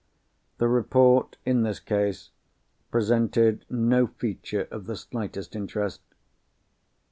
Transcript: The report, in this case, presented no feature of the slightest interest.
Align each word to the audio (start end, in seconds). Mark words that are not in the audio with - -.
The 0.57 0.67
report, 0.67 1.37
in 1.45 1.61
this 1.61 1.79
case, 1.79 2.31
presented 2.89 3.65
no 3.69 4.07
feature 4.07 4.67
of 4.71 4.87
the 4.87 4.95
slightest 4.97 5.55
interest. 5.55 6.01